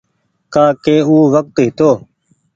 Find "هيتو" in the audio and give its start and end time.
1.63-1.91